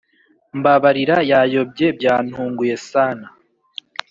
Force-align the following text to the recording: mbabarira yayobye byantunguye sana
mbabarira 0.57 1.17
yayobye 1.31 1.87
byantunguye 1.97 2.75
sana 2.89 3.27